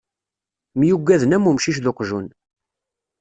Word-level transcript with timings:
Myuggaden, 0.77 1.35
am 1.35 1.47
umcic 1.49 1.77
d 1.81 1.85
uqjun. 1.89 2.27